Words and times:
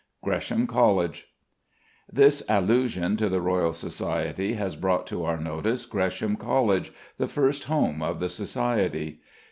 GRESHAM 0.23 0.65
COLLEGE. 0.65 1.27
This 2.11 2.41
allusion 2.49 3.17
to 3.17 3.29
the 3.29 3.39
Royal 3.39 3.71
Society 3.71 4.53
has 4.53 4.75
brought 4.75 5.05
to 5.05 5.23
our 5.25 5.37
notice 5.37 5.85
Gresham 5.85 6.37
College, 6.37 6.91
the 7.19 7.27
first 7.27 7.65
home 7.65 8.01
of 8.01 8.19
the 8.19 8.27
Society. 8.29 9.21